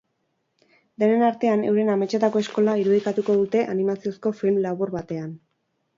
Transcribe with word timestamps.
Denen 1.03 1.25
artean, 1.27 1.65
euren 1.73 1.91
ametsetako 1.95 2.43
eskola 2.45 2.75
irudikatuko 2.85 3.37
dute 3.43 3.63
animaziozko 3.75 4.37
film 4.43 4.59
labur 4.69 4.95
batean. 5.01 5.33